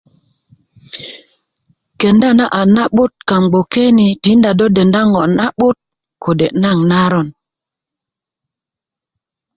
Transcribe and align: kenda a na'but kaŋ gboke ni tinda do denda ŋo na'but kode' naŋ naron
kenda 1.99 2.29
a 2.59 2.61
na'but 2.75 3.13
kaŋ 3.29 3.43
gboke 3.51 3.83
ni 3.97 4.07
tinda 4.23 4.51
do 4.59 4.65
denda 4.75 5.01
ŋo 5.11 5.21
na'but 5.37 5.77
kode' 6.23 6.55
naŋ 6.63 6.77
naron 6.91 7.27